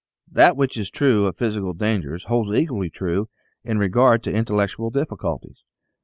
[0.31, 3.29] That which is true of physical dangers holds equally true
[3.63, 5.63] in regard to intellectual difficulties.